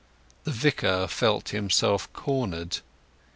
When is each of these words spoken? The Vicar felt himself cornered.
The 0.45 0.51
Vicar 0.51 1.05
felt 1.07 1.49
himself 1.49 2.11
cornered. 2.11 2.79